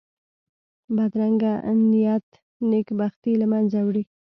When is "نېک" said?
2.69-2.87